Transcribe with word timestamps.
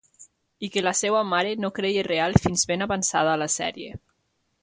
I 0.67 0.69
que 0.75 0.81
la 0.85 0.93
seva 0.99 1.19
mare 1.33 1.51
no 1.65 1.71
creia 1.81 2.05
real 2.09 2.35
fins 2.47 2.65
ben 2.73 2.87
avançada 2.89 3.37
la 3.43 3.51
sèrie. 3.59 3.93